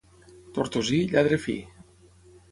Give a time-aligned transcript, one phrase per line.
[0.53, 1.55] Tortosí, lladre fi.